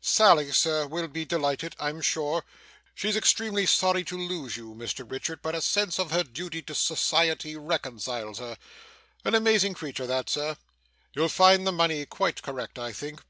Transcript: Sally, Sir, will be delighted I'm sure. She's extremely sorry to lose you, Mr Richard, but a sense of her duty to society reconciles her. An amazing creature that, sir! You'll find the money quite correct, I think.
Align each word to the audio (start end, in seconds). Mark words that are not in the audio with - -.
Sally, 0.00 0.50
Sir, 0.50 0.88
will 0.88 1.06
be 1.06 1.24
delighted 1.24 1.76
I'm 1.78 2.00
sure. 2.00 2.44
She's 2.96 3.14
extremely 3.14 3.64
sorry 3.64 4.02
to 4.06 4.18
lose 4.18 4.56
you, 4.56 4.74
Mr 4.74 5.08
Richard, 5.08 5.40
but 5.40 5.54
a 5.54 5.60
sense 5.62 6.00
of 6.00 6.10
her 6.10 6.24
duty 6.24 6.62
to 6.62 6.74
society 6.74 7.54
reconciles 7.54 8.40
her. 8.40 8.58
An 9.24 9.36
amazing 9.36 9.74
creature 9.74 10.08
that, 10.08 10.28
sir! 10.28 10.56
You'll 11.12 11.28
find 11.28 11.64
the 11.64 11.70
money 11.70 12.06
quite 12.06 12.42
correct, 12.42 12.76
I 12.76 12.92
think. 12.92 13.20